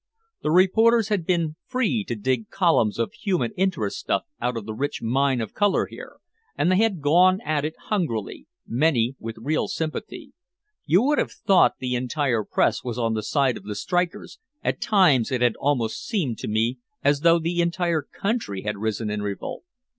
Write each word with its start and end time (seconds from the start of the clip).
The 0.41 0.49
reporters 0.49 1.09
had 1.09 1.27
been 1.27 1.57
free 1.67 2.03
to 2.05 2.15
dig 2.15 2.49
columns 2.49 2.97
of 2.97 3.13
"human 3.13 3.51
interest 3.55 3.99
stuff" 3.99 4.23
out 4.41 4.57
of 4.57 4.65
the 4.65 4.73
rich 4.73 4.99
mine 5.03 5.39
of 5.41 5.53
color 5.53 5.85
here, 5.85 6.15
and 6.57 6.71
they 6.71 6.77
had 6.77 7.01
gone 7.03 7.39
at 7.41 7.63
it 7.65 7.75
hungrily, 7.81 8.47
many 8.65 9.15
with 9.19 9.37
real 9.37 9.67
sympathy. 9.67 10.33
You 10.87 11.03
would 11.03 11.19
have 11.19 11.31
thought 11.31 11.75
the 11.77 11.93
entire 11.93 12.43
press 12.43 12.83
was 12.83 12.97
on 12.97 13.13
the 13.13 13.21
side 13.21 13.57
of 13.57 13.63
the 13.65 13.75
strikers, 13.75 14.39
at 14.63 14.81
times 14.81 15.31
it 15.31 15.41
had 15.43 15.55
almost 15.57 16.03
seemed 16.03 16.39
to 16.39 16.47
me 16.47 16.79
as 17.03 17.19
though 17.19 17.37
the 17.37 17.61
entire 17.61 18.01
country 18.01 18.63
had 18.63 18.79
risen 18.79 19.11
in 19.11 19.21
revolt. 19.21 19.61